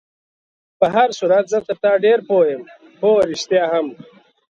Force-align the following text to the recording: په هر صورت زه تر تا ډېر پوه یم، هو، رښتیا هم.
په 0.79 0.85
هر 0.95 1.09
صورت 1.19 1.45
زه 1.53 1.59
تر 1.67 1.77
تا 1.83 1.91
ډېر 2.05 2.19
پوه 2.27 2.45
یم، 2.51 2.63
هو، 3.01 3.11
رښتیا 3.29 3.63
هم. 3.73 3.87